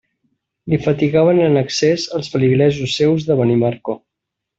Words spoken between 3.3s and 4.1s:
Benimarco.